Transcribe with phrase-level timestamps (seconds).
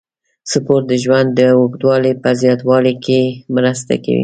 [0.51, 3.19] سپورت د ژوند د اوږدوالي په زیاتولو کې
[3.55, 4.19] مرسته کوي.